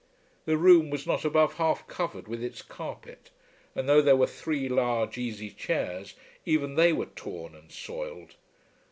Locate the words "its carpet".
2.43-3.29